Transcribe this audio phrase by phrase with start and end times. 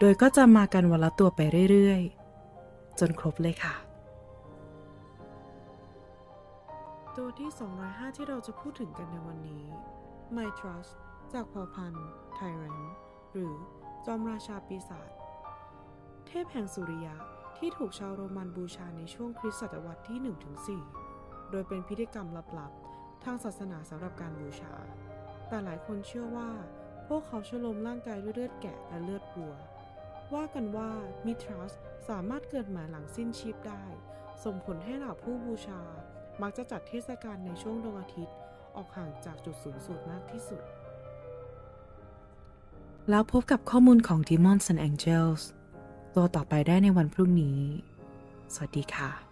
[0.00, 3.74] โดยก็จะมากันวันละตัวไปเรื่อยๆ จนครบเลยค่ะ
[7.16, 7.50] ตัวที่
[7.82, 9.64] 205 ที่เราจะพูดถึงกันในวันนี้
[10.36, 10.90] My Trust
[11.32, 12.06] จากเผ่าพันธุ์
[12.38, 12.86] Tyrant
[13.32, 13.54] หรือ
[14.06, 15.10] จอมราชาปีศาจ
[16.26, 17.16] เทพแห่งสุริยะ
[17.56, 20.18] ที่ถูกชาวโรมันบูชาในช่วงคริสตศตวรรษที่
[20.84, 24.72] 1-4 โดยเป็นพิธีกรรมลับๆ ทางศาสนาสำหรับการบูชา
[25.48, 26.50] แต่หลายคนเชื่อว่า
[27.08, 29.54] พวกเขาชโลมร่างกายด้วยเลือดแกะและเลือดวัว
[30.34, 30.90] ว่ากันว่า
[31.26, 31.72] มิทรัส
[32.08, 33.84] สามารถเกิดใหม่หลังสิ้นชีพได้
[34.44, 35.82] ส่งผลให้เหล่าผู้บูชา
[36.42, 38.36] มักจะจัดเทศกาลในช่วงดวงอาทิตย์
[38.76, 40.62] ออกห่างจากจุดสูงสุดมากที่สุด
[43.10, 45.42] แล้วพบกับข้อมูลของ Demons and Angels
[46.14, 47.60] ตัวต่อไปได้ในวันพรุ่งนี้
[48.54, 49.27] สวัสดีค่ะ